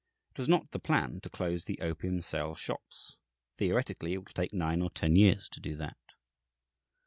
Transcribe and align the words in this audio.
It 0.31 0.39
was 0.39 0.47
not 0.49 0.71
the 0.71 0.79
plan 0.79 1.21
to 1.21 1.29
close 1.29 1.65
the 1.65 1.79
opium 1.79 2.21
sale 2.21 2.55
shops; 2.55 3.17
theoretically, 3.59 4.13
it 4.13 4.17
will 4.17 4.25
take 4.33 4.51
nine 4.51 4.81
or 4.81 4.89
ten 4.89 5.15
years 5.15 5.47
to 5.49 5.59
do 5.59 5.75
that. 5.75 5.97